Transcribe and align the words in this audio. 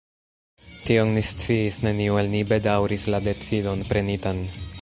Tion 0.87 1.11
ni 1.17 1.23
sciis: 1.33 1.77
neniu 1.89 2.19
el 2.23 2.33
ni 2.33 2.43
bedaŭris 2.55 3.07
la 3.15 3.23
decidon 3.31 3.89
prenitan. 3.93 4.47